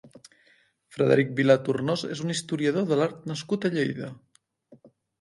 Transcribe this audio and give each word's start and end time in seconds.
Frederic 0.95 1.35
Vilà 1.41 1.59
Tornos 1.69 2.07
és 2.17 2.23
un 2.25 2.35
historiador 2.39 2.91
de 2.95 3.01
l'art 3.03 3.23
nascut 3.35 3.71
a 3.71 3.75
Lleida. 3.79 4.15